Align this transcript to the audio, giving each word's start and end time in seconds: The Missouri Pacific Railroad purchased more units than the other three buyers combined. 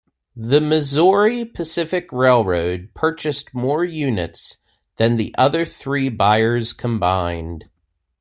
The 0.35 0.59
Missouri 0.61 1.45
Pacific 1.45 2.11
Railroad 2.11 2.89
purchased 2.95 3.53
more 3.53 3.85
units 3.85 4.57
than 4.95 5.15
the 5.15 5.31
other 5.37 5.63
three 5.63 6.09
buyers 6.09 6.73
combined. 6.73 7.69